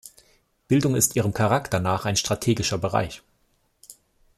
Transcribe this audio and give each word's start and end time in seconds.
Bildung 0.67 0.95
ist 0.95 1.15
ihrem 1.15 1.31
Charakter 1.31 1.79
nach 1.79 2.05
ein 2.05 2.15
strategischer 2.15 2.79
Bereich. 2.79 3.21